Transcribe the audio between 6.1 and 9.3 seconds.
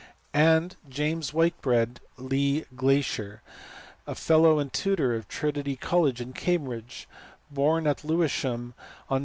Cambridge, born at Lewisham on Nov.